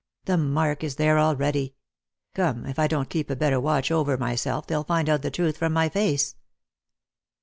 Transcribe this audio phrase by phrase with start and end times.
[0.25, 1.75] "The mark is there already.
[2.33, 5.57] Come, if I don't keep a better watch over myself, they'll find out the truth
[5.57, 6.33] from my face."